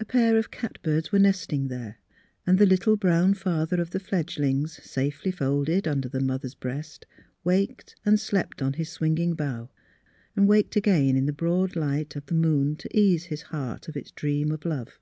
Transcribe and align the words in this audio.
A 0.00 0.06
pair 0.06 0.38
of 0.38 0.50
cat 0.50 0.78
birds 0.80 1.12
were 1.12 1.18
nesting 1.18 1.68
there, 1.68 1.98
and 2.46 2.56
the 2.58 2.64
little 2.64 2.96
bro^\Ti 2.96 3.34
father 3.36 3.78
of 3.78 3.90
the 3.90 4.00
fledglings 4.00 4.82
safely 4.82 5.30
folded 5.30 5.86
under 5.86 6.08
the 6.08 6.22
mother's 6.22 6.54
breast 6.54 7.04
waked 7.44 7.94
and 8.06 8.18
slept 8.18 8.62
on 8.62 8.72
his 8.72 8.88
s\\dnging 8.88 9.36
bough, 9.36 9.68
and 10.34 10.48
waked 10.48 10.76
again 10.76 11.14
in 11.14 11.26
the 11.26 11.32
broad 11.34 11.76
light 11.76 12.16
of 12.16 12.24
the 12.24 12.32
moon 12.34 12.74
to 12.76 12.98
ease 12.98 13.24
his 13.24 13.42
heart 13.42 13.86
of 13.86 13.98
its 13.98 14.12
dream 14.12 14.50
of 14.50 14.64
love. 14.64 14.98